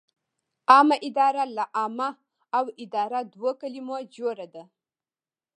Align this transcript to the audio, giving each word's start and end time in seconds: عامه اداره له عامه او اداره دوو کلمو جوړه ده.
عامه 0.71 0.95
اداره 1.09 1.43
له 1.55 1.63
عامه 1.77 2.09
او 2.57 2.65
اداره 2.83 3.19
دوو 3.33 3.49
کلمو 3.61 3.97
جوړه 4.15 4.47
ده. 4.53 4.63